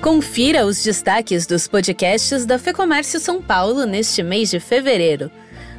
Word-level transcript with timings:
Confira 0.00 0.66
os 0.66 0.82
destaques 0.82 1.46
dos 1.46 1.66
podcasts 1.66 2.44
da 2.44 2.58
Fecomércio 2.58 3.18
São 3.18 3.42
Paulo 3.42 3.86
neste 3.86 4.22
mês 4.22 4.50
de 4.50 4.60
fevereiro. 4.60 5.30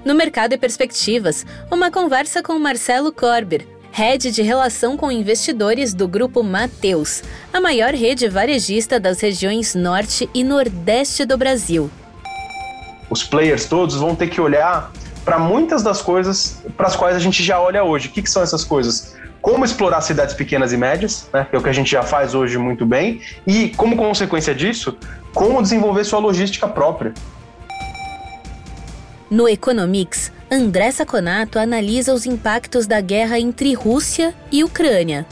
No 0.04 0.16
Mercado 0.16 0.54
e 0.54 0.58
Perspectivas, 0.58 1.46
uma 1.72 1.92
conversa 1.92 2.42
com 2.42 2.58
Marcelo 2.58 3.12
Corber, 3.12 3.66
head 3.92 4.32
de 4.32 4.42
relação 4.42 4.98
com 4.98 5.12
investidores 5.12 5.94
do 5.94 6.08
Grupo 6.08 6.44
Mateus, 6.44 7.24
a 7.54 7.62
maior 7.62 7.94
rede 7.94 8.28
varejista 8.28 9.00
das 9.00 9.22
regiões 9.22 9.76
Norte 9.76 10.30
e 10.34 10.44
Nordeste 10.44 11.24
do 11.24 11.38
Brasil. 11.38 11.90
Os 13.10 13.24
players 13.24 13.66
todos 13.66 13.96
vão 13.96 14.16
ter 14.16 14.28
que 14.28 14.42
olhar 14.42 14.92
para 15.28 15.38
muitas 15.38 15.84
das 15.84 16.02
coisas 16.02 16.64
para 16.78 16.88
as 16.88 16.96
quais 16.96 17.14
a 17.14 17.20
gente 17.20 17.44
já 17.44 17.60
olha 17.60 17.84
hoje. 17.84 18.08
O 18.08 18.12
que, 18.12 18.22
que 18.22 18.30
são 18.30 18.42
essas 18.42 18.64
coisas? 18.64 19.14
como 19.40 19.64
explorar 19.64 20.02
cidades 20.02 20.34
pequenas 20.34 20.74
e 20.74 20.78
médias, 20.78 21.30
né, 21.32 21.46
que 21.50 21.56
é 21.56 21.60
o 21.60 21.62
que 21.62 21.70
a 21.70 21.74
gente 21.74 21.90
já 21.90 22.04
faz 22.04 22.36
hoje 22.36 22.58
muito 22.58 22.86
bem, 22.86 23.22
e 23.46 23.70
como 23.70 23.96
consequência 23.96 24.54
disso, 24.54 24.98
como 25.34 25.62
desenvolver 25.62 26.04
sua 26.04 26.20
logística 26.20 26.68
própria. 26.68 27.14
No 29.30 29.48
Economics, 29.48 30.34
André 30.52 30.92
Saconato 30.92 31.60
analisa 31.60 32.14
os 32.14 32.26
impactos 32.26 32.88
da 32.88 33.00
guerra 33.00 33.40
entre 33.40 33.74
Rússia 33.74 34.34
e 34.52 34.66
Ucrânia. 34.66 35.26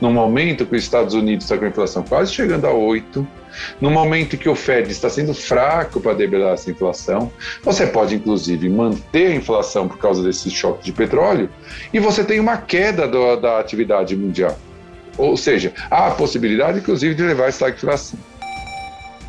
No 0.00 0.10
momento 0.10 0.64
que 0.64 0.76
os 0.76 0.82
Estados 0.82 1.14
Unidos 1.14 1.44
está 1.44 1.58
com 1.58 1.64
a 1.66 1.68
inflação 1.68 2.02
quase 2.02 2.32
chegando 2.32 2.66
a 2.66 2.72
8, 2.72 3.26
no 3.80 3.90
momento 3.90 4.38
que 4.38 4.48
o 4.48 4.54
Fed 4.54 4.90
está 4.90 5.10
sendo 5.10 5.34
fraco 5.34 6.00
para 6.00 6.14
debelar 6.14 6.54
essa 6.54 6.70
inflação, 6.70 7.30
você 7.62 7.86
pode 7.86 8.14
inclusive 8.14 8.68
manter 8.68 9.32
a 9.32 9.34
inflação 9.34 9.88
por 9.88 9.98
causa 9.98 10.22
desse 10.22 10.50
choque 10.50 10.84
de 10.84 10.92
petróleo 10.92 11.50
e 11.92 11.98
você 11.98 12.24
tem 12.24 12.40
uma 12.40 12.56
queda 12.56 13.06
do, 13.06 13.36
da 13.36 13.58
atividade 13.58 14.16
mundial. 14.16 14.58
Ou 15.18 15.36
seja, 15.36 15.74
há 15.90 16.06
a 16.06 16.10
possibilidade, 16.12 16.78
inclusive, 16.78 17.14
de 17.14 17.22
levar 17.22 17.48
essa 17.48 17.68
inflação. 17.68 18.18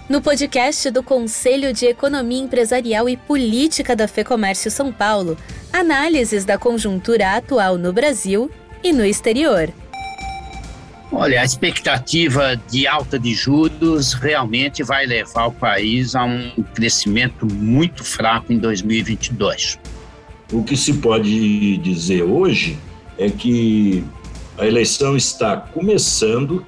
No 0.08 0.22
podcast 0.22 0.90
do 0.92 1.02
Conselho 1.02 1.74
de 1.74 1.86
Economia 1.86 2.44
Empresarial 2.44 3.08
e 3.08 3.16
Política 3.16 3.96
da 3.96 4.08
FEComércio 4.08 4.70
São 4.70 4.92
Paulo, 4.92 5.38
análises 5.72 6.44
da 6.44 6.58
conjuntura 6.58 7.36
atual 7.36 7.78
no 7.78 7.94
Brasil 7.94 8.50
e 8.84 8.92
no 8.92 9.06
exterior. 9.06 9.70
Olha, 11.14 11.42
a 11.42 11.46
expectativa 11.46 12.56
de 12.70 12.88
alta 12.88 13.20
de 13.20 13.34
juros 13.34 14.14
realmente 14.14 14.82
vai 14.82 15.06
levar 15.06 15.48
o 15.48 15.52
país 15.52 16.16
a 16.16 16.24
um 16.24 16.64
crescimento 16.74 17.46
muito 17.46 18.02
fraco 18.04 18.54
em 18.54 18.58
2022. 18.58 19.78
O 20.54 20.64
que 20.64 20.78
se 20.78 20.94
pode 20.94 21.78
dizer 21.78 22.24
hoje 22.24 22.80
é 23.18 23.30
que 23.30 24.04
a 24.58 24.66
eleição 24.66 25.18
está 25.18 25.58
começando 25.58 26.66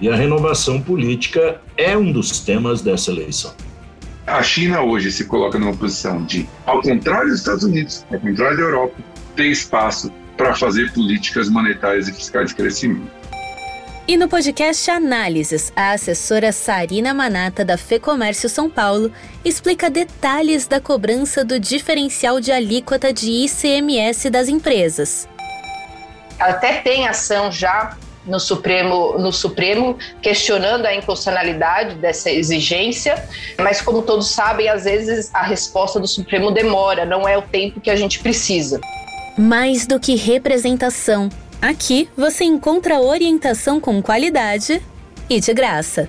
e 0.00 0.08
a 0.08 0.16
renovação 0.16 0.80
política 0.80 1.60
é 1.76 1.96
um 1.96 2.10
dos 2.10 2.40
temas 2.40 2.80
dessa 2.80 3.10
eleição. 3.10 3.54
A 4.26 4.42
China 4.42 4.80
hoje 4.80 5.12
se 5.12 5.26
coloca 5.26 5.58
numa 5.58 5.74
posição 5.74 6.24
de, 6.24 6.48
ao 6.64 6.80
contrário 6.80 7.28
dos 7.28 7.40
Estados 7.40 7.64
Unidos, 7.64 8.06
ao 8.10 8.18
contrário 8.18 8.56
da 8.56 8.62
Europa, 8.62 8.94
ter 9.36 9.48
espaço 9.48 10.10
para 10.36 10.54
fazer 10.54 10.92
políticas 10.92 11.48
monetárias 11.50 12.08
e 12.08 12.12
fiscais 12.12 12.48
de 12.50 12.54
crescimento. 12.56 13.22
E 14.06 14.16
no 14.16 14.28
podcast 14.28 14.90
Análises, 14.90 15.72
a 15.76 15.92
assessora 15.92 16.50
Sarina 16.50 17.14
Manata 17.14 17.64
da 17.64 17.78
FEComércio 17.78 18.48
São 18.48 18.68
Paulo 18.68 19.12
explica 19.44 19.88
detalhes 19.88 20.66
da 20.66 20.80
cobrança 20.80 21.44
do 21.44 21.58
diferencial 21.60 22.40
de 22.40 22.50
alíquota 22.50 23.12
de 23.12 23.30
ICMS 23.30 24.28
das 24.28 24.48
empresas. 24.48 25.28
Até 26.36 26.78
tem 26.78 27.06
ação 27.06 27.52
já 27.52 27.96
no 28.26 28.40
Supremo, 28.40 29.16
no 29.18 29.32
Supremo 29.32 29.96
questionando 30.20 30.84
a 30.84 30.92
inconstitucionalidade 30.92 31.94
dessa 31.94 32.28
exigência, 32.28 33.24
mas 33.60 33.80
como 33.80 34.02
todos 34.02 34.30
sabem, 34.30 34.68
às 34.68 34.82
vezes 34.82 35.32
a 35.32 35.44
resposta 35.44 36.00
do 36.00 36.08
Supremo 36.08 36.50
demora, 36.50 37.04
não 37.04 37.26
é 37.26 37.38
o 37.38 37.42
tempo 37.42 37.80
que 37.80 37.90
a 37.90 37.94
gente 37.94 38.18
precisa. 38.18 38.80
Mais 39.38 39.86
do 39.86 40.00
que 40.00 40.16
representação, 40.16 41.28
Aqui 41.62 42.08
você 42.16 42.42
encontra 42.42 43.00
orientação 43.00 43.78
com 43.78 44.02
qualidade 44.02 44.82
e 45.30 45.38
de 45.38 45.54
graça. 45.54 46.08